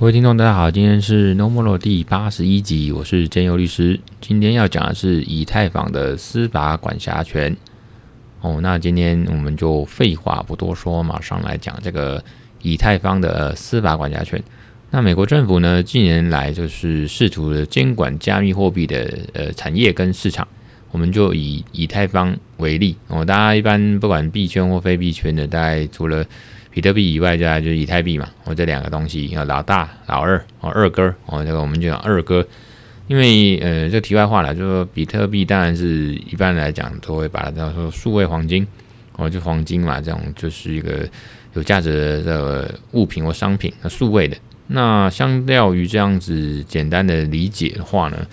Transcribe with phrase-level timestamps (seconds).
[0.00, 4.00] 各位听众，大家好，今天是 No More 第八十一集，我是建佑律师。
[4.18, 7.54] 今天要讲的是以太坊的司法管辖权。
[8.40, 12.24] 哦，那今天我们就废话不多说，马上来讲这个
[12.62, 14.42] 以太坊的司法管辖权。
[14.90, 20.48] 那美国政府呢，近年来就是试图的监管加密货币的呃产业跟市场。
[20.92, 26.24] 我们就以以太坊为例哦，大家一般不管币圈或非币圈的，大概除了
[26.70, 28.28] 比特币以外，再来就是以太币嘛。
[28.44, 32.46] 哦，这两个东西，老大、老二哦，二哥哦，这个我们就讲二哥。
[33.08, 38.64] 因为呃，这题外话了，就说比特币当然是一般来讲都会把它叫做数位黄金
[39.16, 41.08] 哦，就黄金嘛，这种就是一个
[41.54, 44.36] 有价值的物品或商品，那数位的。
[44.68, 48.24] 那相较于这样子简单的理解的话呢，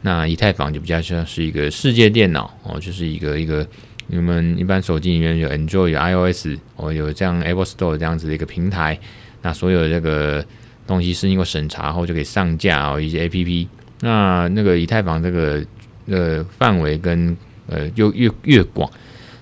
[0.00, 3.66] 那以太坊就比较像是一个世界电脑哦，就是一个一个。
[4.14, 8.98] 你们一般手机里面有 Android 有 iOS，哦，有这样 Apple Store 这样子的一个平台，
[9.40, 10.44] 那所有这个
[10.86, 13.66] 东西是经过审查后就可以上架哦，一些 APP。
[14.00, 15.64] 那那个以太坊这个
[16.06, 17.34] 呃范围跟
[17.66, 18.90] 呃又越越广，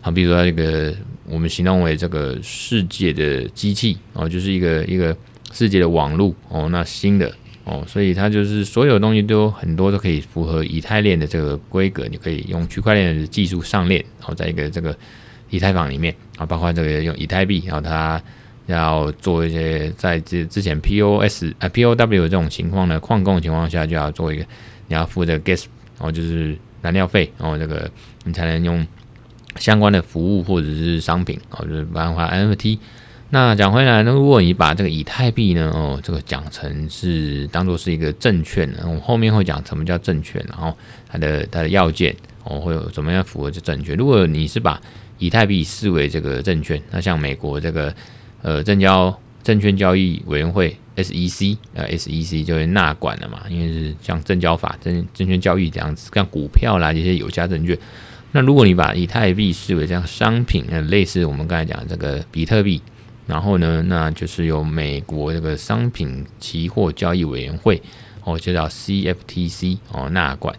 [0.01, 0.95] 好，比如说这个
[1.27, 5.17] 我们形容为这个世界的机器哦，就是一个一个
[5.51, 7.35] 世界的网络哦，那新的。
[7.71, 14.97] 哦，所以它就是所有东西都很多都可以符合以太链的这个规格，你可以用区块链的技术上链，然后在一个这个
[15.51, 18.21] 以太坊里面啊，包括这个用以太币，然后它
[18.67, 24.45] 要做一些在之之前 POS 啊 POW 这种情况呢，矿工的情况下就要做一个，
[24.89, 27.89] 你要付这个 gas，然后就是燃料费，然后这个
[28.25, 28.85] 你才能用
[29.59, 32.79] 相关的服务或者是商品，哦，就是包括 NFT。
[33.33, 40.77] 那讲回来呢，如果你把这个以太币呢，哦，这个讲成是当做是一个证券，我们后面会讲什么叫证券，然后
[41.09, 43.97] 它的它的要件哦，会有怎么样符合这证券。
[43.97, 44.81] 如果你是把
[45.19, 47.95] 以太币视为这个证券，那像美国这个
[48.43, 57.79] 呃证交证券交易委员会 SEC 呃 SEC 就会纳管了嘛，因为是像证交法证证券交易这样子，像股票啦这些有价证券。
[58.33, 62.83] 那如果你把以太币视为这样商品，呃，类似我们刚才讲这个比特币。
[63.27, 67.81] 然后呢，那就是由美国这个商品期货交易委员会
[68.25, 70.55] 哦，就叫 CFTC 哦纳管。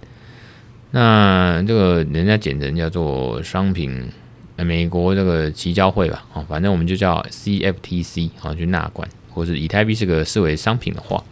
[0.92, 4.10] 那这个人家简称叫做商品，
[4.58, 9.08] 美国这个期交会吧，哦，反正我们就叫 CFTC 哦，去纳管。
[9.34, 11.24] 或是以太币是个视为商品的话，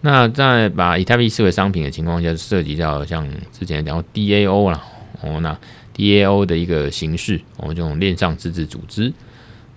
[0.00, 4.82] 那在把以太币视为商品的情况下，涉及到像之前讲过 DAO 啦，
[5.20, 5.56] 哦，那
[5.96, 9.12] DAO 的一个形式哦，这种链上自治组织。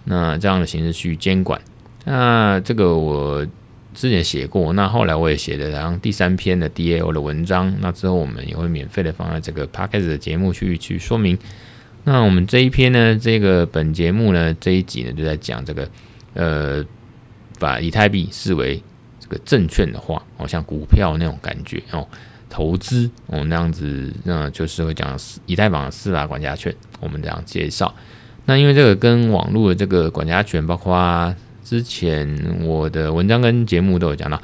[0.10, 1.60] 那这样的形式去监管，
[2.06, 3.46] 那这个我
[3.94, 11.38] 之前写过，那后来我也写了，然后第三篇的 DAO 的文章，那之后我们也会免费的放在这个 Podcast 的节目去去说明。
[12.06, 15.90] 那我们这一篇呢，这个本节目呢这一集呢就在讲这个，
[16.36, 16.86] 呃，
[17.60, 18.82] 把以太币视为
[19.20, 22.08] 这个证券的话，哦，像股票那种感觉哦，
[22.50, 27.94] 投资哦那样子，那就是会讲以太坊的司法管辖权，我们这样介绍。
[28.50, 31.36] 那因为这个跟网络的这个管辖权，包括
[31.66, 32.26] 之前
[32.64, 34.42] 我的文章跟节目都有讲到，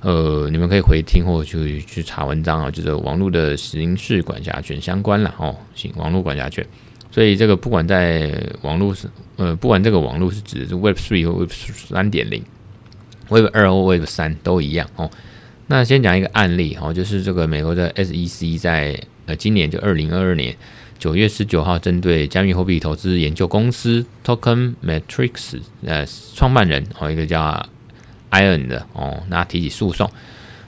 [0.00, 6.66] 呃，你们可以回听或去去查文章啊，就是网络的刑事管辖权相关了哦，行，网络管辖权。
[7.12, 12.42] 所以这个不管在网络是呃，不管这个网络是指是 Web Three 或 Web 三点零
[13.28, 15.08] ，Web 二或 Web 三都一样哦。
[15.68, 20.56] 那先讲一个案例哦，就是这个美国的 SEC 在呃今年就二零二二年。
[20.98, 27.64] 九月十九号，针对加密货币投资研究公司 Token Matrix 呃创办人哦，一个叫
[28.30, 30.10] Iron 的哦，那提起诉讼，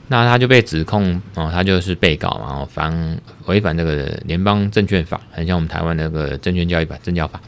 [0.08, 7.40] 那他就被指控哦，他就是被告嘛，然后反违反这个联邦证券法，很像我们台湾那个证券交易法证交法。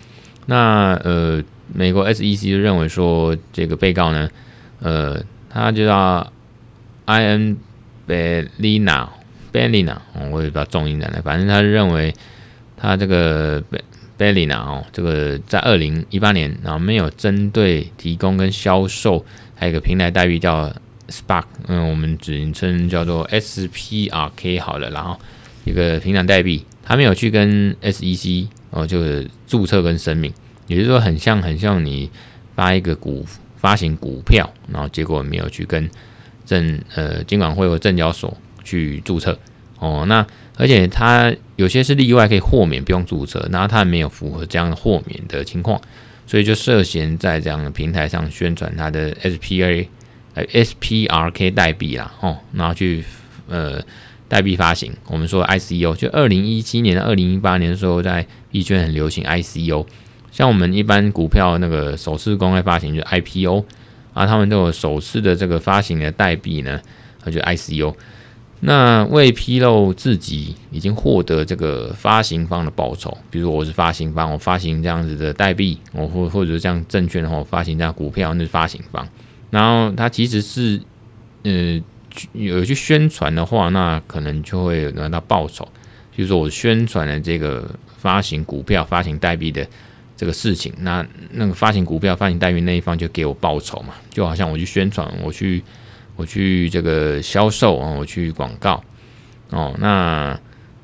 [0.46, 1.42] 那呃，
[1.72, 4.28] 美国 SEC 就认为说，这个被告呢，
[4.80, 6.32] 呃，他就叫
[7.06, 7.56] Ian
[8.08, 9.08] Belina。
[9.52, 9.96] Belina，
[10.30, 12.14] 我也不知道重音在哪，反正他认为。
[12.80, 13.62] 他这个
[14.18, 19.24] Balina 哦，这个在二零一八年，然后没有针对提供跟销售，
[19.54, 20.72] 还有一个平台代币叫
[21.08, 25.18] Spark，嗯，我们简称叫做 SPRK 好了，然后
[25.64, 30.32] 一个平台代币，他没有去跟 SEC 哦，就是注册跟声明，
[30.66, 32.10] 也就是说很像很像你
[32.54, 35.90] 发一个股发行股票，然后结果没有去跟
[36.46, 38.34] 证呃监管会或证交所
[38.64, 39.38] 去注册
[39.78, 40.26] 哦，那。
[40.60, 45.80] 而且它有些是例外，可以豁免不用注册，然后它没有符合这样的豁免的情况，
[46.26, 49.86] 所以就涉嫌在这样的平台上宣传它的 SPA
[50.34, 53.02] 呃 SPRK 代币啦，哦，然后去
[53.48, 53.82] 呃
[54.28, 59.86] 代币发行，我们说 ICO，就二零一七年二零一八年的时候，在币圈很流行 ICO，
[60.30, 63.64] 像我们一般股票那个首次公开发行就 IPO
[64.12, 66.78] 啊，他们都有首次的这个发行的代币呢，
[67.24, 67.94] 就 ICO。
[68.62, 79.08] 那未披露自己已经获得这个发行方的报酬，比如我是发行方，我发行这样子的代币，我或或者这样证券的话，我发行这样股票，那是发行方。
[79.48, 80.78] 然后他其实是
[81.44, 81.80] 呃
[82.32, 85.66] 有去宣传的话，那可能就会拿到报酬。
[86.14, 87.66] 就是说我宣传了这个
[87.96, 89.66] 发行股票、发行代币的
[90.18, 95.64] 这个事情，那那个发行股票、发行代币那一方就给我报酬嘛，就好像我去宣传，我去。
[96.20, 98.84] 我去这个销售啊，我去广告
[99.48, 99.74] 哦。
[99.78, 100.38] 那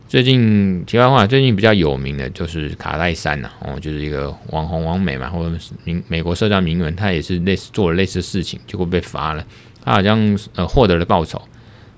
[0.08, 9.44] 最近题外话，最近比较有名的就是卡戴珊呐，哦，就是一个网红王美嘛，或者是名美国社交名媛，他也是类似做了类似的事情，结果被罚了。
[9.84, 11.42] 他好像呃获得了报酬，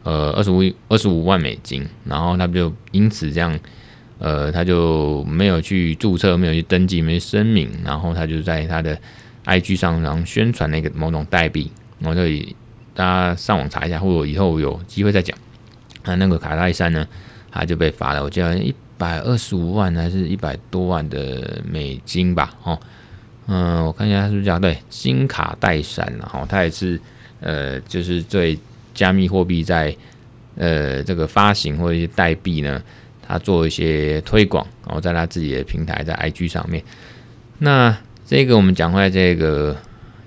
[0.03, 3.57] 呃二十五二十五万美金，然后他就因此这样，
[4.19, 8.99] 呃他就没有去注册，没有去登记，没有声明，然后他就在他的
[9.45, 11.71] IG 上然后宣传那个某种代币，
[12.01, 12.57] 然后这里。
[12.99, 15.39] 大家上网查一下，或者以后有机会再讲。
[16.03, 17.07] 那那个卡戴珊呢，
[17.49, 22.53] 他就被罚了，我记得一百二十五万还是一百多万的美金吧？
[22.65, 22.77] 哦，
[23.47, 26.27] 嗯，我看一下他是不是叫对金卡戴珊了？
[26.27, 27.01] 哈，他也是
[27.41, 28.59] 呃，就是对
[28.95, 29.97] 加密货币在
[30.57, 32.83] 呃这个发行或者一些代币呢，
[33.25, 36.83] 他做一些推广，然后在他自己的平台在 IG 上面。
[37.59, 37.97] 那
[38.27, 39.77] 这个我们讲回来，这个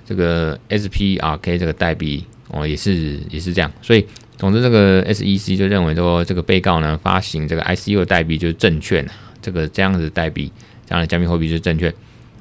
[0.06, 2.26] 这个 SPRK 这个代币。
[2.54, 4.06] 哦，也是也是这样，所以
[4.38, 9.08] 总之这个 SEC 就认为说，这个被告呢发行这个 ICO 的代币就是证券，
[9.42, 10.52] 这个这样子代币，
[10.86, 11.94] 这样的加密货币就是证券，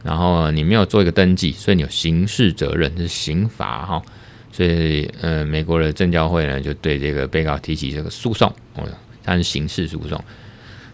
[0.03, 4.03] 然后你没有做一个登记，所以你有刑事责任，是刑罚哈，
[4.51, 8.83] 所以呃，美国的证交会呢就对这个被告提起这个诉讼，哦，
[9.23, 10.21] 它是刑事诉讼。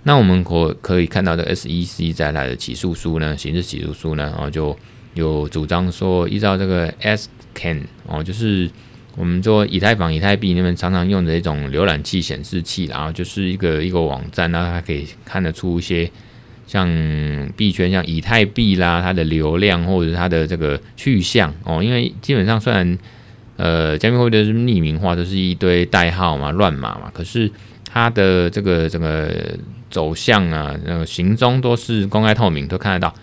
[0.03, 4.77] 那我们可可以看到，这 SEC 在它的起诉书呢，刑事起诉书呢，然后就
[5.15, 8.71] 有主张说，依照这个 SCAN 哦，就是。
[9.17, 16.11] 我们做以太坊、以太币那边常常用的一种浏览器、显示器，然后就是一个一个网站，然后它可以看得出一些
[16.67, 16.87] 像
[17.57, 21.83] 币圈、像以太币啦，它的流量或者它的这个去向哦。
[21.83, 22.99] 因为基本上虽然
[23.57, 27.51] 呃加密货币都是匿名化，都是一堆代号嘛、乱码嘛，可是
[27.91, 29.59] 它的这个这个
[29.91, 33.15] 走向啊、那个行踪都是公开透明，都看得到。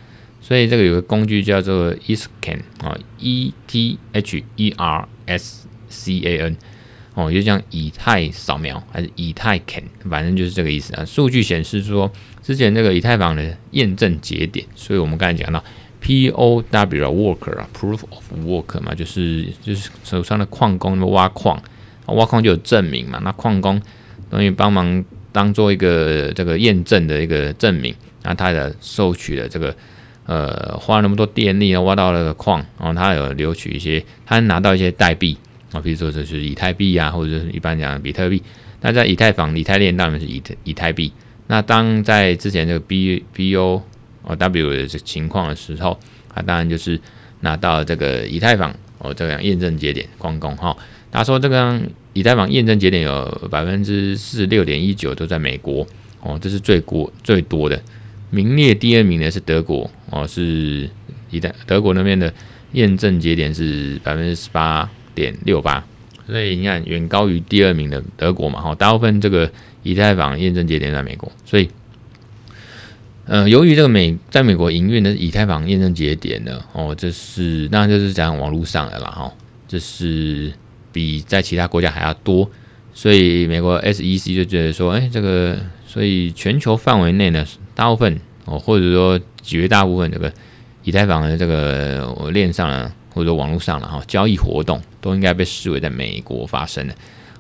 [0.41, 5.62] 所以这个有个工具叫做 Etherscan 啊，E T H E R S。
[5.93, 6.57] C A N
[7.13, 11.05] 哦，就像以太扫描还是以太 can，反正就是这个意思啊。
[11.05, 12.11] 数据显示说，
[12.41, 15.63] 之前这个以太坊的验证节点，所以我们刚才讲到
[15.99, 21.61] P O W worker 啊，proof of work 嘛，就是就是手上的矿工挖矿，
[22.07, 23.21] 挖矿就有证明嘛。
[23.23, 23.79] 那矿工
[24.31, 27.93] 等于帮忙当做一个这个验证的一个证明，
[28.23, 29.75] 那他的收取的这个
[30.25, 35.37] 呃花了那么多电力啊，挖到了个矿，然后他有留取一些，他拿到一些代币。
[35.73, 38.41] 啊，比如说这是以太币啊，或者是一般讲比特币。
[38.79, 41.11] 那在以太坊、以太链当然是以以太币。
[41.47, 43.81] 那当在之前这个 B B O
[44.23, 45.99] 哦 W 的这情况的时候，
[46.33, 46.99] 啊当然就是
[47.41, 50.75] 拿到这个以太坊哦这样验证节点矿工哈。
[51.11, 51.81] 他说这个
[52.13, 55.87] 以太坊验证节点有百分之四十六点一九都在美国
[56.21, 57.81] 哦，这是最国最多的。
[58.29, 60.89] 名列第二名的是德国哦，是
[61.29, 62.33] 以太德国那边的
[62.73, 64.89] 验证节点是百分之十八。
[65.15, 65.83] 点六八，
[66.27, 69.49] 所以你看远高于第二名的德国嘛，哈，大部分这个
[69.83, 71.69] 以太坊验证节点在美国，所以，
[73.25, 79.33] 呃，由于这个美在美国营运的以太坊验证节点呢，哦，这是那就是讲网络上的了哈，
[79.67, 80.51] 这是
[80.91, 82.49] 比在其他国家还要多，
[82.93, 90.31] 所以美国 SEC 就觉得说，哎，这个，所以全球范围内呢，大部分哦，或者说绝大部分这个
[90.83, 92.91] 以太坊的这个链上呢。
[93.13, 96.95] 或者网络上了哈，交易活动都应该被视为在美国发生的。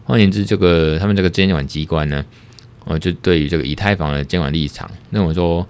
[0.05, 2.25] 换言之，这个他们这个监管机关呢，
[2.83, 5.65] 呃，就对于这个以太坊的监管立场，认为说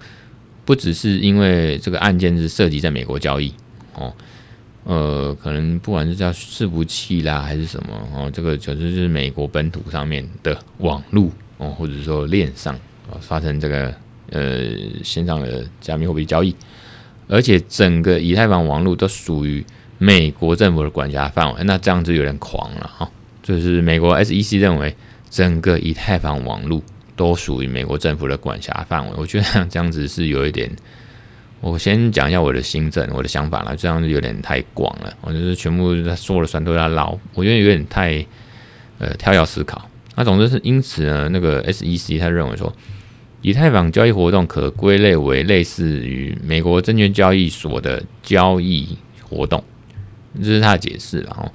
[0.64, 3.52] 不只是因为这个案件是涉及在美国交易
[3.94, 4.12] 哦，
[4.82, 12.74] 呃，可能不管是叫伺服器啦还是什么哦，这个就是美国本土上面的网络哦，或者说链上
[13.08, 13.94] 啊发生这个
[14.30, 16.52] 呃线上的加密货币交易，
[17.28, 19.64] 而且整个以太坊网络都属于。
[20.04, 23.10] 美国政府的管辖范围，那这样子有点狂了哈。
[23.42, 24.94] 就是美国 SEC 认为
[25.30, 26.82] 整个以太坊网络
[27.16, 30.70] 都属于美国政府的管辖范围，我觉得这样子是有一点。
[31.62, 35.10] 我先讲一下我的心政，我的想法了，这样子有点太广了。
[35.22, 38.26] 我就是全部说了算都要捞，我觉得有点太
[38.98, 39.88] 呃跳跃思考。
[40.16, 42.70] 那总之是因此呢，那个 SEC 他认为说，
[43.40, 49.64] 以太坊交易活动可归类为类似于美国证券交易所的交易活动。
[50.42, 51.50] 这是他的解释，然后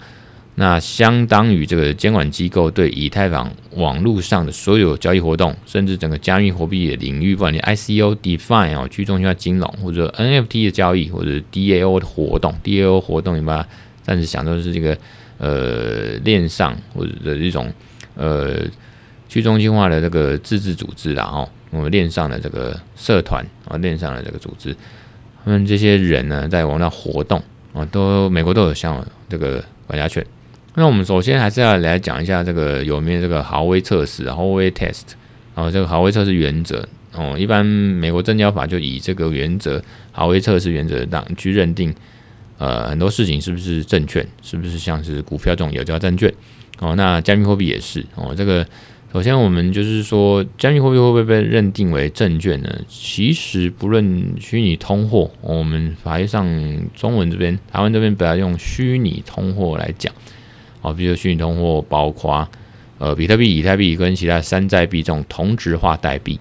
[0.55, 13.67] 那相当于这个监管机构对以太坊网络上的所有交易活动，甚至整个加密货币的领域，不管你 ICO、Define 哦，去中心化金融，或者 NFT 的交易，或者 DAO 的活动，DAO 活动你把它
[14.03, 14.97] 暂时想成是这个
[15.37, 17.71] 呃链上或者的一种
[18.15, 18.59] 呃
[19.29, 24.75] 去中心化的这个自治组织然后我们链上的这个社团啊，链上的这个组织，
[25.45, 27.41] 他们这些人呢，在网上活动
[27.73, 30.25] 啊，都美国都有像这个管辖权。
[30.75, 35.01] 那我们首先还是要来讲一下这个有没有这个豪威测试豪威 Test，
[35.55, 41.93] 然后这个豪威测试原则哦，一般美国证交法就以这个原则，豪威测试原则当去认定，
[42.59, 46.31] 呃，很多事情是不是证券，是不是像是股票这种有价证券
[46.79, 48.65] 哦，那加密货币也是哦，这个
[49.11, 52.69] 首先我们就是说，加密货币会不会被认定为证券呢？
[52.87, 56.47] 其实不论虚拟通货，我们法律上
[56.93, 60.13] 中文这边，台湾这边不要用虚拟通货来讲。
[60.81, 62.47] 哦，比如虚拟通货包括
[62.99, 66.39] 呃比特币、以太币跟其他山寨币这种同质化代币，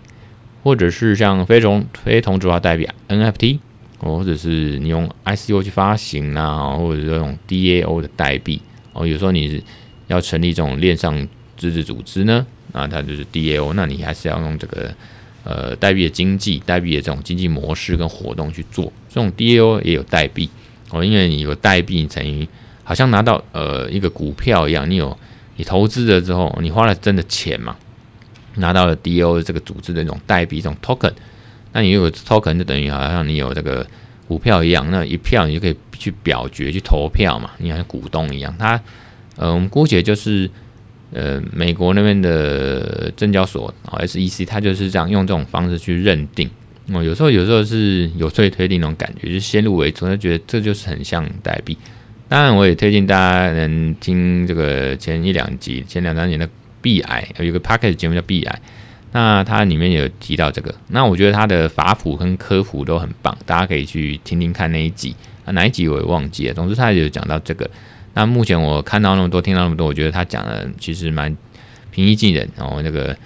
[0.62, 3.60] 或者是像非同非同质化代币 NFT，
[3.98, 8.60] 或者是你用 ICO 去发行啊，或者是这种 DAO 的代币
[8.92, 9.64] 哦，有时候你
[10.08, 12.46] 要成立这种链上自治组织呢，
[12.78, 14.94] 啊，它就是 DAO，那你还是要用这个
[15.44, 20.48] 呃代币的经济、代币的这种经济模式跟活动去做，这种 DAO 也有代币
[20.90, 22.46] 哦，因为你有代币等于。
[22.84, 25.14] 好像拿到呃一个股票一样，你有
[25.56, 27.76] 你投资了之后，你花了真的钱嘛？
[28.54, 31.12] 拿到了 DAO 这个组织的那种代币，这种 token，
[31.74, 33.86] 那你有 token 就等于好像你有这个
[34.26, 38.56] 股票一样，那一票你就可以去表决去投票嘛，你像股东一样。
[38.58, 38.80] 它
[39.36, 40.50] 呃，我们姑且就是
[41.12, 46.48] 呃美国那边的证交所啊 SEC，它就是这样用这种方式去认定。
[46.92, 51.76] 哦，有时候有时候是有罪推定那种感觉，就先入为主，他觉得这就是很像代币。
[52.28, 56.48] 当然，我也推荐大家能听这个前一两集、前两三年的
[56.80, 58.60] 币癌，有一个 podcast 节目叫币癌，
[59.12, 60.74] 那它里面有提到这个。
[60.88, 66.54] 那我觉得它的法普跟科普都很棒，大家可以去听听看那一集啊，哪一集我也忘记了。
[66.54, 67.68] 总之，他有讲到这个。
[68.14, 71.36] 那目前我看到那么多，听到那么多，我觉得他讲的其实蛮
[71.90, 73.16] 平易近人然哦，那个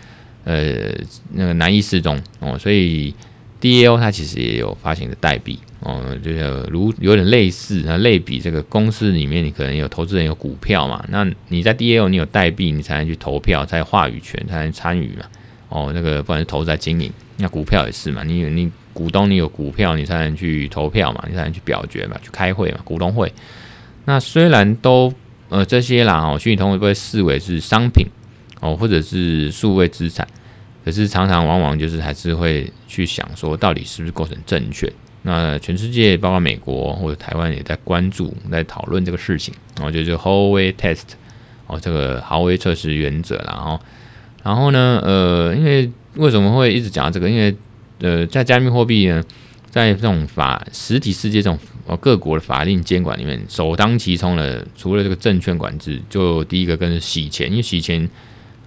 [0.45, 0.93] 呃
[1.33, 3.15] 那个难易适中哦，所以
[3.61, 5.59] DAO 它其实也有发行的代币。
[5.85, 6.39] 哦，就是
[6.71, 11.05] 如有点类似，那类比这个公司里面，你可能有投资人有股票嘛？
[11.09, 15.25] 那你在 DAO 你有代币，你才能去投票，才有话语权，才能参与嘛？
[15.71, 18.23] 哦，那个不管是投资在经营，那股票也是嘛？
[18.23, 21.25] 你你股东你有股票，你才能去投票嘛？
[21.29, 22.17] 你才能去表决嘛？
[22.23, 22.79] 去开会嘛？
[22.85, 23.33] 股东会。
[24.04, 25.12] 那虽然都
[25.49, 28.06] 呃这些啦，哦，虚拟通会被视为是商品
[28.61, 30.26] 哦，或者是数位资产，
[30.85, 34.92] 可是常常往往就是还是会去想说，到底是不是构成证券？
[35.23, 41.02] 那全世界包括美国或者台湾也在关注、在讨论这个事情，然后就是 Howey Test
[41.68, 43.80] 哦，这个豪威测试原则，然后，
[44.42, 47.30] 然后呢，呃，因为为什么会一直讲到这个？
[47.30, 47.54] 因为
[48.00, 49.23] 呃，在加密货币呢，
[49.71, 51.56] 在这种法实体世界这种
[52.01, 58.09] 各国的法令监管里面，首当其冲的，除了这个证券管制，就第一个跟洗钱，因为洗钱、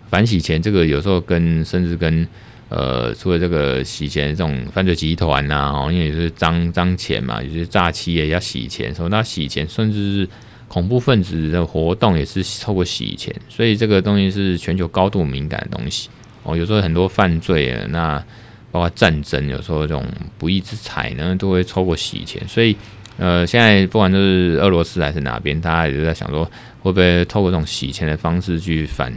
[0.10, 2.28] 反洗钱这个有时候跟甚至跟
[2.70, 10.30] 呃，除了这个洗钱这种犯罪集团呐，哦，因为也是脏脏钱嘛，有些诈欺也要洗钱，说那洗钱，甚至是
[10.68, 16.10] 恐怖分子的活动也是透过洗钱，所以这个东西是全球高度敏感的东西
[16.44, 16.58] 哦。
[16.58, 18.24] 有时候很多犯罪啊，那
[18.72, 20.04] 包括战争，有时候这种
[20.38, 22.46] 不义之财呢，都会透过洗钱。
[22.48, 22.76] 所以，
[23.18, 26.44] 呃，现在不管就是俄罗斯还是哪边，大家也都在想说，
[26.82, 29.14] 会不会透过这种洗钱的方式去反。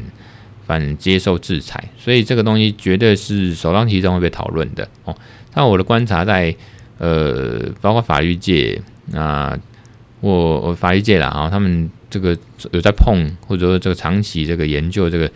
[0.69, 5.17] 反接受制裁，所以这个东西绝对是首当其冲会被讨论的哦。
[5.51, 6.55] 但我的观察在，
[6.99, 9.59] 呃，包括法律界，那
[10.21, 12.37] 我我法律界啦，啊，他们这个
[12.73, 15.31] 有在碰，或者说这个长期这个研究这个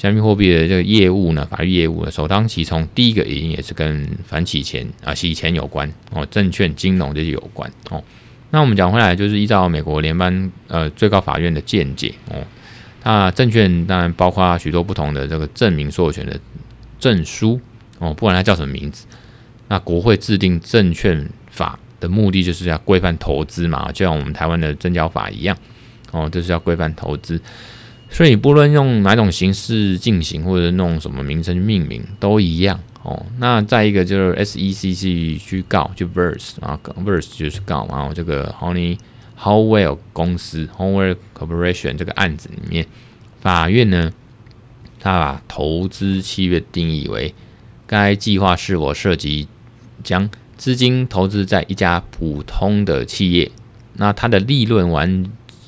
[0.00, 8.02] 加密货币的这个业务呢，法律业务呢，首当其冲，第一个原因也是跟反洗钱啊、洗钱有关哦，证券、金融这些有关哦。
[8.48, 12.42] 那我们讲回来，就是依照美国联邦呃最高法院的见解哦。
[13.02, 16.40] 那证券当然包括许多不同的这个证明所有权的
[16.98, 17.60] 证书
[17.98, 19.04] 哦，不管它叫什么名字。
[19.68, 25.54] 那国会制定证券法的目的就是要规范投资嘛，就像我们台湾的证交法一样
[26.10, 27.38] 哦，就是要规范投资。
[28.10, 33.24] 所以不论用哪种形式进行，或者弄什么名称命名都一样哦。
[33.38, 38.98] 那再一个就是 SEC 去告，就 Verse 啊，Verse 就是告，然后这个 Honey
[39.40, 42.86] Howwell 公司 Howell Corporation 这个案子里面，
[43.40, 44.12] 法院呢，
[44.98, 47.32] 他把投资契约定义为
[47.86, 49.46] 该计划是否涉及
[50.02, 53.50] 将资金投资在一家普通的企业
[53.94, 55.24] 那它的利润完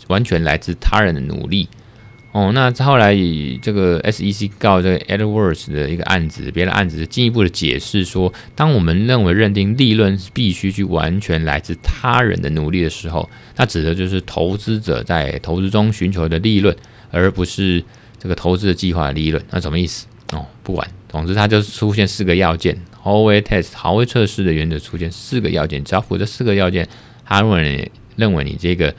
[0.08, 1.68] 完全来自他人的努力。
[2.32, 16.74] 哦，那后来以这个 SEC 告这个 Edwards 的一个案子，别的案子进一步的解释说，当我们认为认定利润必须去完全来自他人的努力的时候，那指的就是投资者在投资中寻求的利润，
[17.10, 17.84] 而不是
[18.18, 19.44] 这个投资的计划的利润。
[19.50, 20.06] 那什么意思？
[20.32, 22.74] 哦，不管，总之它就出现四个要件
[23.04, 26.88] ，Howey Test 豪威测试的原则出现四个要件，只要符合这四个要件，
[27.26, 28.94] 他认为认为你这个。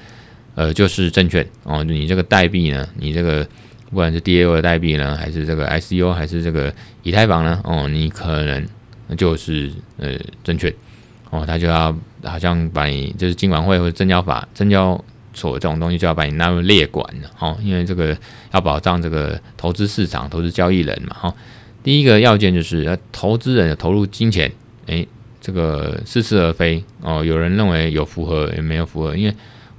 [0.55, 3.43] 呃，就是证券哦，你这个代币呢，你这个
[3.89, 8.67] 不管是 DAO 的代币呢，还是这个 ICO，还是这个以太坊呢，哦，你可能
[9.17, 10.11] 就是呃
[10.43, 10.71] 证券
[11.31, 18.15] 哦，他就要好像把你就是金管会或者证交法、证交所这种东西就要把你纳入列管了哦，因为这个
[18.51, 21.35] 要保障这个投资市场、投资交易人嘛哈、哦。
[21.81, 24.51] 第一个要件就是要，投资人有投入金钱，
[24.85, 25.07] 诶，
[25.41, 29.33] 这个似是而非哦，有人认为有符合，也没有符合，因为。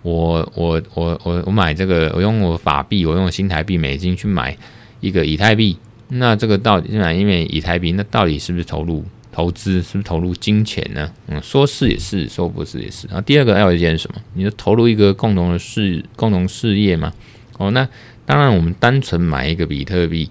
[0.04, 4.54] 我我我我我买这个，我用我法币，我用新台币美金去买
[5.00, 11.10] 一个以太币，那这个到底买因为以太币，那到底是不是投入投资，是不是投入金钱呢？
[11.28, 13.06] 嗯，说是也是，说不是也是。
[13.06, 14.20] 然后第二个要一件什么？
[14.34, 17.10] 你就投入一个共同的事，共同事业嘛。
[17.56, 17.88] 哦，那
[18.26, 20.28] 当然我们单纯买一个比特币、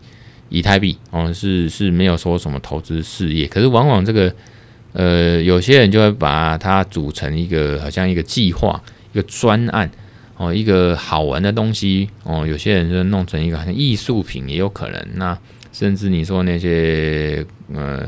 [0.50, 4.32] 以太币，哦，是是没有说什么投资事业，可是往往这个
[4.92, 8.80] 呃，有些人就会把它组成一个好像一个计划。
[9.14, 9.90] 一个专案
[10.36, 15.08] 哦，一个好玩的东西哦，有些人就弄成一个好像艺术品也有可能。
[15.14, 15.38] 那
[15.72, 18.04] 甚至你说那些呃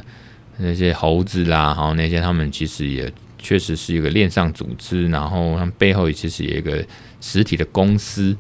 [0.58, 6.84] 那些猴子啦，然后那些他们其实也确实是一个链上组织，然后他们背后其实有一个
[7.22, 8.36] 实体的公司。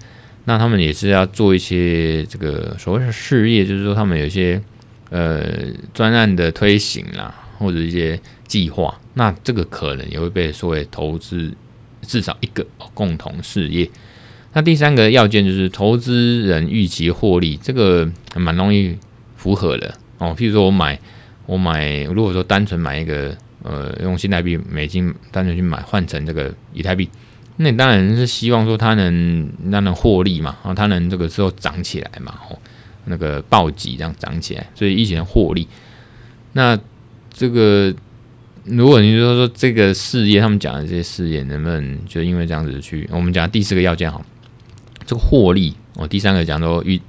[0.45, 4.61] 那他们也是要做一些这个所谓的事业，就是说他们有一些
[5.09, 5.43] 呃
[5.93, 8.99] 专案的推行啦，或者一些计划。
[9.13, 11.51] 那这个可能也会被说为投资。
[12.05, 13.89] 至少一个共同事业。
[14.53, 18.97] 那第三个要件就是投资人预期获利，这个还蛮容易
[19.35, 20.33] 符合的哦。
[20.37, 20.97] 譬如说我买，
[21.45, 27.09] 我买，如果说单纯买一个，呃，用新台币美金单纯去买换成这个以太币，
[27.57, 32.57] 那当然是希望说它能让能获利嘛，然后它能这个时候涨起来嘛，哦，
[33.03, 35.67] 那个暴击这样涨起来，所以一起能获利。
[36.53, 36.79] 那
[37.33, 37.93] 这个。
[38.65, 43.07] 如果你说说这个事业，他们讲的这些事业能不能就因为这样子去？
[43.11, 44.19] 我们讲第四个要件哈，
[45.05, 46.07] 这个获利哦。
[46.07, 46.99] 第三个讲说预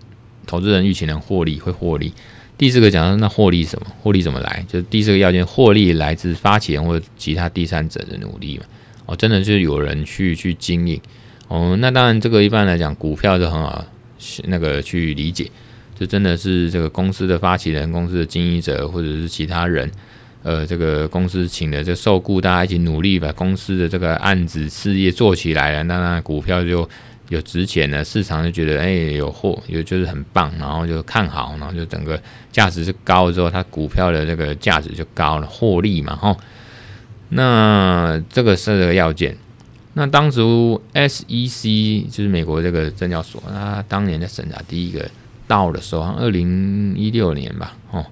[0.47, 2.12] 投资人预期能获利会获利，
[2.59, 3.87] 第四个讲说那获利什么？
[4.03, 4.62] 获利怎么来？
[4.69, 8.64] 就是第四个要件，获利来自发起人或者其他第三者的努力嘛。
[9.07, 11.01] 哦，真的是有人去去经营
[11.49, 11.75] 哦。
[11.81, 13.83] 那当然这个一般来讲股票是很好
[14.45, 15.51] 那个去理解，
[15.99, 19.90] 就真的是这个公司的发起人、公司的经营者或者是其他人。
[20.47, 26.89] 呃，这个公司请的这受雇，大家一起努力把公司的这个案子事业做起来了，那那股票就
[27.31, 36.37] 有值钱了，市场就觉得哎有货，有就是很棒，然后就看好，然后就整个价值是高之后，它股票的这个价值就高了，获利嘛，吼。
[37.31, 39.37] 那这个是这个要件。
[39.95, 45.11] 那当初 SEC 就是美国这个证交所，那当年在审查第一个
[45.49, 48.07] 到的时候，二零一六年吧，哦。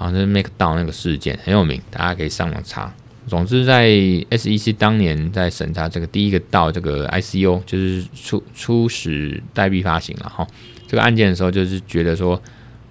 [0.00, 2.90] 好像是 MakerDAO 那个事件很有名，大家可以上网查。
[3.28, 10.46] 总之，在 SEC 当年在审查这个第一个到这个 ICO，就是初初始代币发行了哈。
[10.88, 12.40] 这个案件的时候，就是觉得说，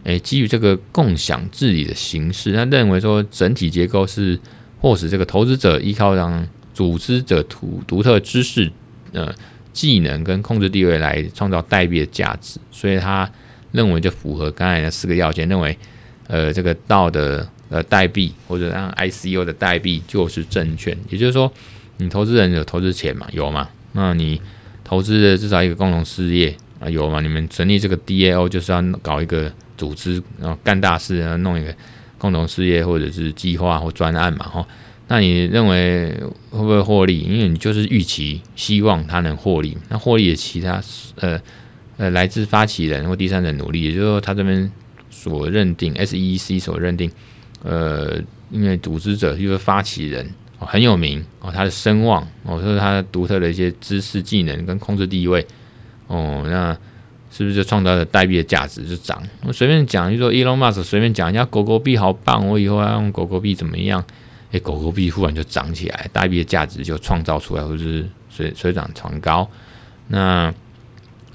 [0.03, 4.39] 诶，基于这个共享治理的形式，他认为说整体结构是
[4.79, 8.71] 迫使这个投资者依靠让组织者独独特知识、
[9.13, 9.33] 呃
[9.73, 13.27] 技能跟控制地位来创造代币的价值，所以他
[13.71, 15.75] 认为就符合刚才的四个要件，认为。
[16.31, 21.51] 呃，这个道的呃代币或者让 ICO 的代币就是证券，也就是说，
[21.97, 23.27] 你投资人有投资钱嘛？
[23.31, 23.67] 有嘛？
[23.93, 24.39] 那你
[24.83, 27.19] 投资的至少一个共同事业啊，有嘛？
[27.19, 31.73] 你们成立这个 DAO 就是要搞一个组织，然后干大事，然后弄一个
[32.19, 34.45] 共同事业或者是计划或专案嘛？
[34.45, 34.67] 哈，
[35.07, 36.13] 那你认为
[36.51, 37.21] 会不会获利？
[37.21, 40.79] 因为你就是预期希望它能获利，那获利的其他
[41.21, 41.41] 呃
[41.97, 44.71] 呃来自发起人或第三者努力，也就是说他这边。
[45.21, 47.11] 所认定，SEC 所认定，
[47.61, 48.17] 呃，
[48.49, 50.25] 因为组织者就是发起人
[50.59, 55.45] 哦，很有名哦，他的声望哦，说他独特的一些知识技能跟控制地位
[56.07, 56.73] 哦，那
[57.29, 59.21] 是不是就创造了代币的价值就涨？
[59.45, 64.01] 我随便讲，就说 Elon Musk 随便讲人家狗狗币好棒，我以后要用狗狗币怎么样？
[64.51, 69.45] 诶，狗狗币忽然就涨起来，代币的价值就创造出来，或者是水水涨船高，
[70.07, 70.53] 那。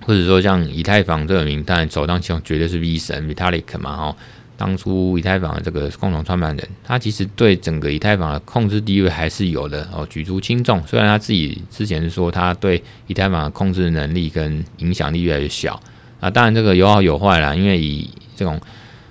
[0.06, 4.16] 或者说像以太坊这个名，单首当其冲绝对是 V 神 Vitalik 嘛，哈，
[4.56, 10.82] 当初以太坊的这个共同创办人，他其实对整个以太坊的控制地位还是有的哦，举足轻重。
[10.86, 15.80] 虽然他自己之前说他对以太坊的控制能力跟影响力越来越小
[16.20, 18.60] 啊，当然这个有好有坏啦，因为以这种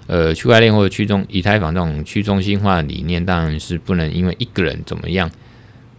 [0.06, 5.30] 呃区块链或者去中以太坊这种去中心化的理念，当然是不能因为一个人怎么样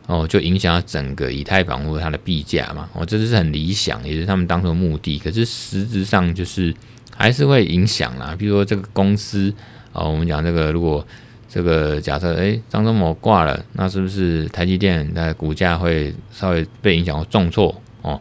[0.06, 2.88] 哦，就影响到整个以太坊或者它的币价嘛。
[2.92, 5.18] 哦，这是很理想，也是他们当初的目的。
[5.18, 6.74] 可是实质上就是。
[7.16, 9.54] 还是会影响啦，比如说这个公司
[9.92, 11.06] 啊，我们讲这个，如果
[11.48, 18.20] 这个假设诶张忠谋挂了，那是不是台积电的股价会稍微被影响或重挫哦？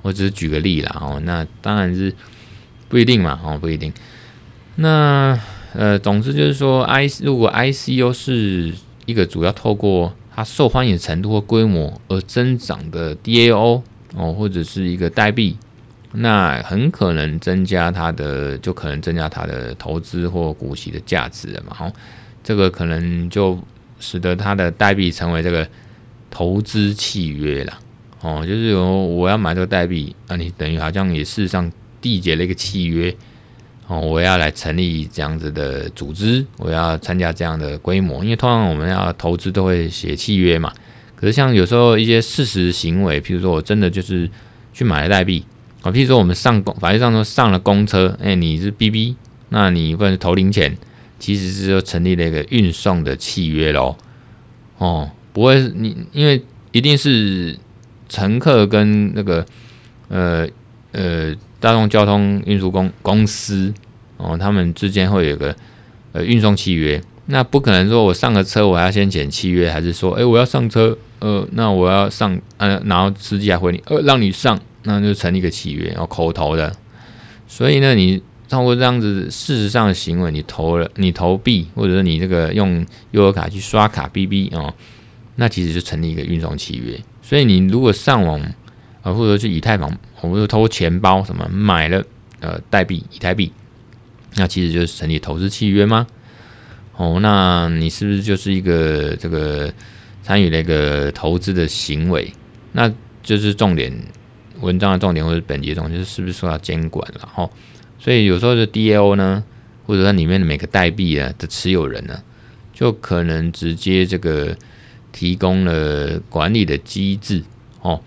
[0.00, 2.10] 我只是举个例啦哦，那当然是
[2.88, 3.92] 不一定嘛哦，不一定。
[4.76, 5.38] 那
[5.74, 8.72] 呃，总之就是说，I 如果 ICO 是
[9.04, 13.82] 一个主要透过它受欢迎程度或规模而增长的 DAO
[14.14, 15.54] 哦，或者是一个代币。
[16.12, 21.76] 那很可能增加它的，就可能增加它的投资或股息的价值了嘛？
[21.76, 21.92] 吼，
[22.42, 23.58] 这个可能就
[23.98, 25.68] 使得它的代币成为这个
[26.30, 27.78] 投资契约了。
[28.22, 33.14] 哦，就是我我要买这个代币，那你等于好像也事实上缔结了一个契约。
[33.90, 40.72] 哦，我要来成立这样子的组织，我要参加这样的规模，因为通常我们要投资都会写契约嘛。
[41.16, 44.30] 可是像有时候一些事实行为，譬如说我真的就是
[44.72, 45.44] 去买了代币。
[45.82, 49.16] 啊，譬如说我们上公，法律上说上了公车，哎、你是 BB，
[49.48, 50.78] 那你不能投零钱，
[51.18, 53.96] 其实是说成立了一个运送的契约喽。
[54.78, 57.58] 哦，不会你，因为一定是
[58.08, 59.44] 乘客跟那个
[60.06, 60.46] 呃
[60.92, 63.72] 呃大众交通运输公公司
[64.16, 65.54] 哦，他们之间会有个
[66.12, 74.58] 呃运送契约，那不可能说我上个车我要先签契约，还是说诶、我要上车，呃，那我要上，呃，然后司机还回你，呃，让你上。
[74.84, 76.74] 那就成立一个契约，然后口头的。
[77.46, 82.78] 所以呢，你通过这样子事实上的行为，你投了，你投币，或者是你这个用
[83.10, 84.72] 悠游卡去刷卡 BB 哦，
[85.36, 86.98] 那其实就成立一个运送契约。
[87.20, 88.40] 所以你如果上网
[89.02, 92.04] 啊，或者去以太坊，或者偷钱包什么买了
[92.40, 93.52] 呃代币以太币，
[94.36, 96.06] 那其实就是成立投资契约吗？
[96.96, 99.72] 哦，那你是不是就是一个这个
[100.22, 102.32] 参与了一个投资的行为？
[102.72, 103.92] 那就是重点。
[104.60, 107.48] 文章的重点或者本节重点就是是不是受到监管了哈？
[107.98, 109.42] 所以有时候的 DAO 呢，
[109.86, 112.22] 或者它里面的每个代币啊的持有人呢，
[112.74, 114.54] 就可能直接这个
[115.12, 117.42] 提供了管理的机制
[117.80, 118.02] 哦。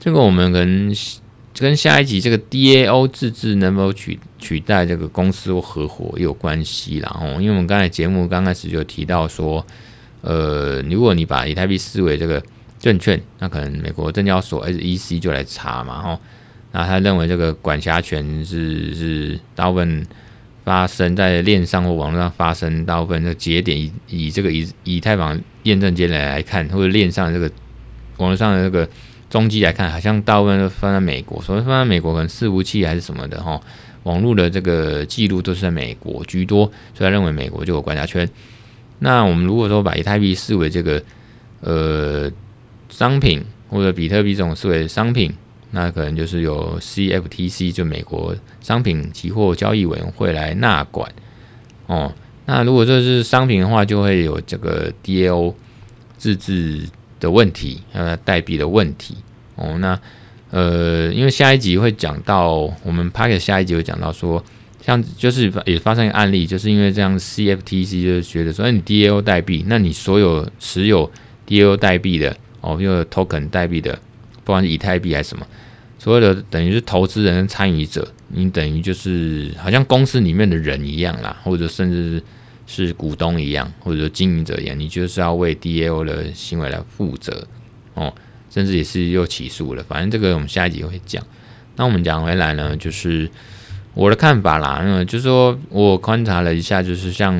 [0.00, 0.92] 这个我们跟
[1.58, 7.38] 跟下一集这个 DAO 自治能否取取代这个公司或合伙有关系啦哦。
[7.40, 9.66] 因为我们刚才节目刚开始就提到说，
[10.20, 12.42] 呃，如果你把以太币视为这个。
[12.80, 16.20] 证券，那可能美国证交所 SEC 就来查嘛，哦，
[16.70, 20.06] 那他认为这个管辖权是是大部分
[20.62, 27.50] 发生在链上或网络上发生，大部分的节点以以这个以以太坊验证节点来看，或者链上这个
[28.18, 28.88] 网络上的这个
[29.30, 33.60] 踪迹来看，好像大部分都放在美国，所以放在美国可能伺服器还是什么的，哈，
[34.02, 38.28] 网络的这个记录都是在美国居多，所以他认为美国就有管辖权。
[38.98, 41.02] 那我们如果说把以太币视为这个，
[41.60, 42.30] 呃。
[42.90, 45.30] 商品或者比特币这种视为商品，
[45.72, 51.12] 那可能就是由 CFTC 就美国商品期货交易委员会来纳管
[51.86, 52.10] 哦。
[52.46, 55.52] 那如果这是商品的话，就会有这个 DAO
[56.16, 56.88] 自治
[57.20, 59.16] 的问题，呃代币的问题
[59.56, 59.76] 哦。
[59.78, 59.98] 那
[60.50, 64.42] 呃，因为下一集会讲到，我们拍的下一集会讲到说，
[64.84, 71.10] 像就是也发生一个案例，就是因为这样 CFTC 就是觉得说，哎，你 DAO 代币，那你所有持有
[71.46, 72.36] DAO 代币的。
[72.60, 73.96] 哦，因为 token 代币的，
[74.42, 75.46] 不管是以太币还是什么，
[75.96, 82.22] 所有的等于是投资人参与者，你等于就是好像公司里面的人一样啦，或者甚至是
[82.68, 87.44] 是股东一样，或者说经营者一样，你就是要为 DAO 的行为来负责
[87.94, 88.14] 哦，
[88.50, 89.82] 甚至也是又起诉了。
[89.82, 91.24] 反正这个我们下一集会讲。
[91.76, 93.30] 那我们讲回来呢，就是
[93.94, 97.34] 我的看法啦，嗯，就是说我观察了一下，就是像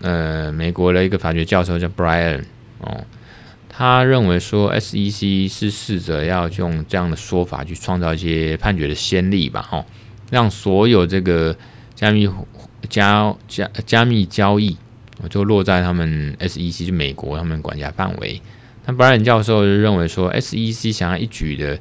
[0.00, 2.44] 呃美国的一个法学教授叫 Brian
[2.78, 3.04] 哦。
[3.68, 9.84] 他认为说，SEC 是试着要用这样的说法去创造一些判决的先例吧，哦，
[10.30, 11.56] 让所有这个
[11.92, 12.30] 加密
[12.88, 14.76] 加加加密交易，
[15.30, 18.40] 就落在他们 SEC 就美国他们管辖范围。
[18.86, 21.78] 那布莱恩教授就认为说，SEC 想要一举的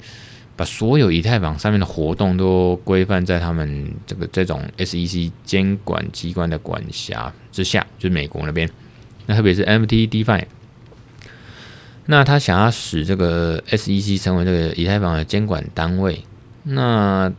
[0.56, 8.70] 把所有以太坊上面的活动都规范在他们这个这种 SEC 监管机关的管辖之下，就是美国那边。
[9.26, 10.46] 那特别是 MT DeFi，。
[12.06, 16.22] 那他想要使这个 SEC 成为这个以太坊的监管单位，
[16.64, 17.32] 那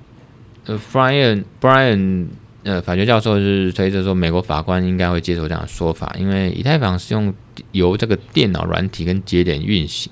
[0.67, 2.27] 呃，Brian Brian
[2.65, 7.33] 呃法学教授是推测说，美国法官应该会接受这样的说法，因为以太坊是用
[7.73, 10.11] 由这个电脑软体跟节点运行，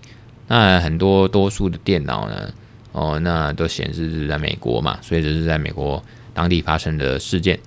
[0.48, 2.52] 那很多多数的电脑呢，
[2.92, 7.58] 哦，那都显示是在美国嘛，所以这是在美国当地发生的事件。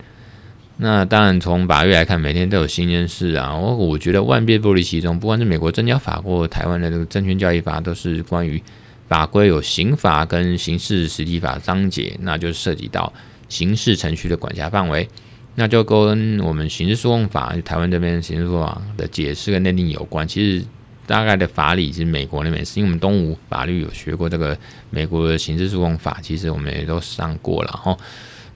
[0.77, 3.55] 那当然，从法律来看，每天都有新鲜事啊。
[3.55, 8.61] 我我觉得万变不离其宗，不管是美国证交法或台湾的这个证券交易法，都是关于
[9.07, 13.13] 法规有刑法跟刑事实体法章节，那就涉及到
[13.49, 15.07] 刑事程序的管辖范围，
[15.55, 20.27] 那就跟我们刑事诉讼法台湾这边刑事诉讼法的解释跟内定有关。
[20.27, 20.65] 其实
[21.07, 24.57] 大概的法理是美国那边，是因为我们东吴法律有学过这个
[24.89, 27.97] 美国的刑事诉讼法，其实我们也都上过了哈。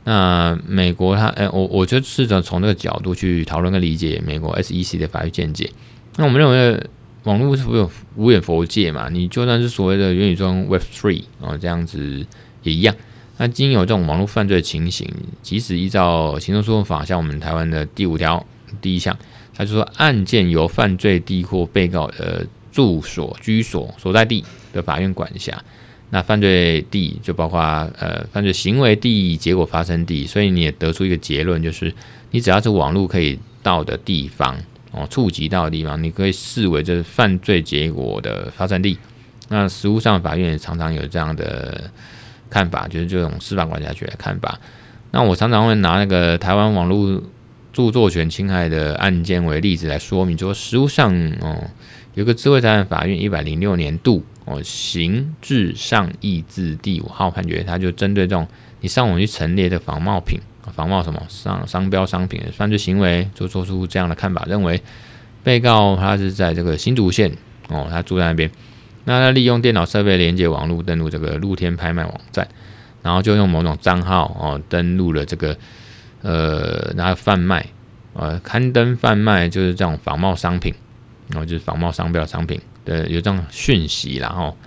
[0.06, 5.70] 那美国它，哎，我我就试着从这个角度去讨论跟理解美国 SEC 的法律见解。
[6.16, 6.84] 那我们认为
[7.24, 9.10] 网络是不有无远弗届嘛？
[9.10, 12.26] 你就算是所谓的元宇宙 Web Three 啊，这样子
[12.64, 12.96] 也一样。
[13.40, 15.10] 那经有这种网络犯罪情形，
[15.42, 18.46] 即使依照刑事诉讼法，像我们台湾的第五条
[18.82, 19.18] 第一项，
[19.56, 25.58] 他就说案件由犯罪地或被告的住所、居所所在地的法院管辖。
[26.10, 27.62] 那犯罪地就包括
[27.98, 31.94] 呃犯罪行为地、结果发生地，所以你也得出一个结论，就是
[32.32, 34.58] 你只要是网络可以到的地方
[34.92, 38.98] 哦，触及到的地方，你可以视为这是犯罪结果的发生地。
[39.48, 41.90] 那实务上法院也常常有这样的
[42.50, 44.60] 看法，就是这种司法管辖权的看法。
[45.12, 47.22] 那我常常会拿那个台湾网络
[47.72, 51.70] 著作权侵害的案件为例子来说明，说实务上哦，
[52.14, 54.24] 有个智慧财产法院一百零六年度。
[54.46, 58.48] 哦，刑至上易字第五号判决，他就针对这种
[58.82, 60.40] 你上网去陈列的仿冒品、
[60.74, 64.82] 仿冒什么商商标商品的犯罪行为，就做出这样的看法，认为
[65.44, 67.32] 被告他是在这个新竹县
[67.68, 68.50] 哦，他住在那边，
[69.06, 72.48] 那他利用电脑设备连接网络登录这个露天拍卖网站，
[73.02, 75.58] 然后就用某种账号哦登录了这个
[76.22, 77.66] 呃，然后贩卖
[78.14, 80.74] 呃刊登贩卖就是这种仿冒商品，
[81.30, 82.60] 然后就是仿冒商标商品。
[82.86, 84.58] 呃，有这样讯息，然后，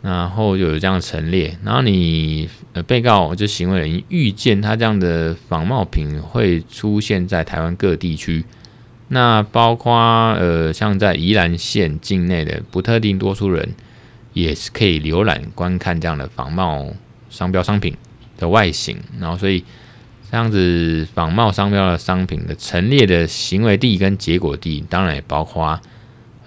[0.00, 8.44] 然后就有这样陈列，然后你呃被告就行为人预见他这样的仿冒品会出现在台湾各地区，
[9.12, 13.74] 那包括呃像在宜兰县境内的不特定多数人
[14.32, 16.92] 也是可以浏览观看这样的仿冒
[17.28, 17.94] 商标商品
[18.38, 19.62] 的外形，然后所以
[20.30, 25.78] 这样子仿冒商标的商品的陈列的行为地跟结果地，当然也包括。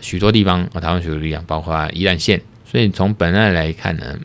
[0.01, 4.19] 许多地方啊，台湾许多地方，包括宜兰县，所以从本案来看呢，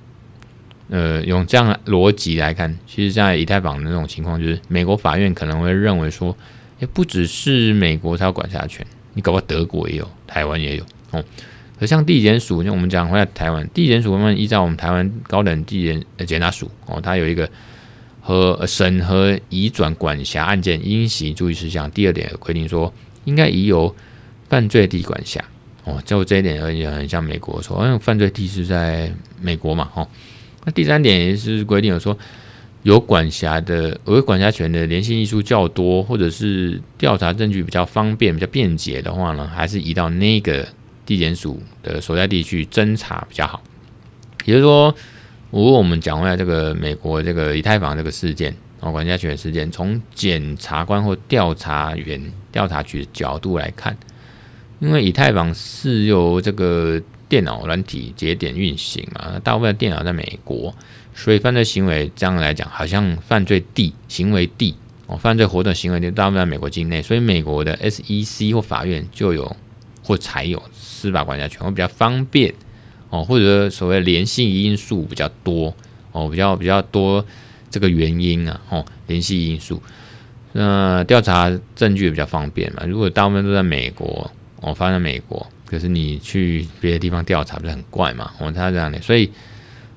[0.91, 6.37] 呃，用这样逻辑来看，其实，在以太坊的那种情况，就是美国法院可能会认为说，
[6.81, 11.25] 也不只是美国才有管辖权，你搞个德国也有，台湾也有哦。
[11.79, 17.49] 可像地检署，就我们讲回来台湾地检署，我们依照我们台湾高等地检检察署哦，它有一个
[18.21, 22.93] 和审核移转管辖案件应行注意事项第二点规定说，
[23.25, 23.95] 应该移由
[24.49, 25.43] 犯罪地管辖。
[25.85, 30.07] 哦，就这一点而言，很像美国说，因为犯罪地是在美国嘛，哦，
[30.67, 32.17] 那第三点也是规定有说，
[32.83, 40.67] 有管辖的、有管辖权的联系艺术较多，或者是调查证据比较方便、比较便捷的话呢，还是移到那个
[41.05, 43.63] 地检署的所在地去侦查比较好。
[44.47, 44.95] 也就是说，
[45.51, 53.97] 如果我们讲回来这个美国这个以太坊这个事件，哦，管辖权事件，从检察官或调查员、调查局的角度来看。
[54.79, 60.75] 因为以太坊是由这个电脑软体节点运行嘛，大部分的电脑在美国，
[61.15, 64.75] 所以犯罪行为这样来讲，好像犯罪地、行为地
[65.07, 69.57] 哦，犯罪活动行为地大部分在美国境内，所以美国的 SEC 或法院就有
[70.03, 72.55] 或才有司法管辖权，会比较方便
[73.11, 75.75] 哦，或者所谓联系因素比较多
[76.13, 77.25] 哦，比较比较多
[77.71, 79.83] 这个原因啊，哦，联系因素，
[80.53, 84.31] 那调查证据也比较方便嘛，如果大部分都在美国。
[84.63, 88.31] 我发现美国，可是你去别的地方调查不是很怪嘛？
[88.39, 89.31] 我他这样的，所以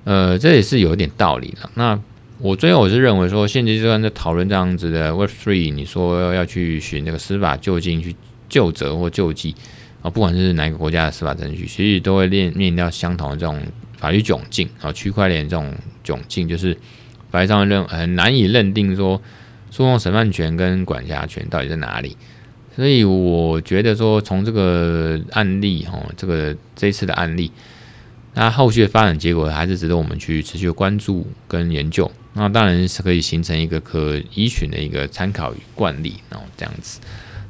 [0.04, 1.70] 呃，这也是有一点道理的。
[1.76, 2.00] 那
[2.40, 8.16] 我最后我是认为说，现阶段在讨论这样子的 Web Three，你说要去寻这个司法究竟去
[8.50, 9.56] 究责或救济
[10.02, 13.62] 啊，不管是哪个国家的司法程序，其实都会面面临到相同的这种
[13.98, 14.92] 法律窘境啊。
[14.92, 16.78] 区块链这种窘境，就是
[17.32, 19.22] 法律上认很难以认定说
[19.72, 22.18] 诉讼审判权跟管辖权到底在哪里。
[22.76, 27.52] 所以我觉得说，从这个案例哈，这个这次的案例，
[28.34, 32.12] 那后续的发展结果还是值得我们去持续关注跟研究。
[32.34, 37.00] 那当然是可以形成一个可依循的一个参考与惯例，然后这样子。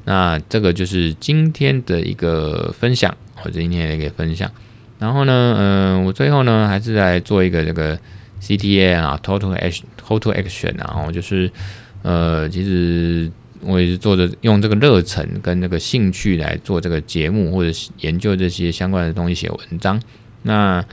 [0.05, 4.51] 那这个就是今天的一个分享，或者今天的一个分享。
[4.99, 7.97] 然后呢，嗯，我最后呢还是来做一个这个
[8.41, 11.51] CTA 啊，Total Action，Total Action，然后就是。
[12.05, 19.97] 呃，其实我也是做着用这个热忱跟那个兴趣来做这个节目，或者研究这些相关的东西写文章。
[20.43, 20.83] 那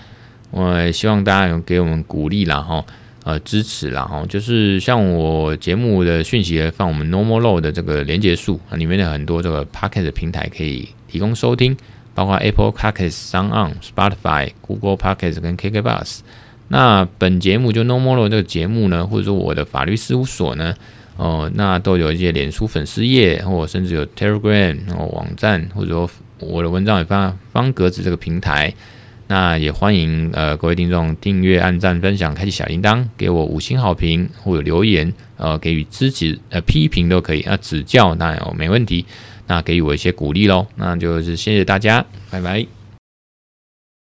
[0.51, 2.85] 我希望大家有给我们鼓励啦哈，
[3.25, 4.25] 呃，支持啦哈。
[4.29, 11.77] 就是像我节目的讯息放我们 normal row 的这个连结数啊，里面的很多这个 Pocket 平台可以提供收听，
[12.15, 16.21] 包括 Apple Pocket、Sound On、Spotify、Google pockets 跟 KKBox。
[16.69, 20.75] 那本节目就 normal row 这个节目呢，或者说我的法律事务所呢。
[21.17, 28.73] 哦，那都有一些脸书粉丝页，或甚至有 Telegram 哦网站，或者说我的文章也放方格子这个平台。
[29.31, 39.07] 那也欢迎呃各位听众订阅、按赞、分享、开启小铃铛，给我五星好评或者留言，呃给予支持呃批评都可以，那指教那哦没问题，
[39.47, 40.67] 那给予我一些鼓励喽。
[40.75, 42.80] 那就是谢谢大家，拜拜。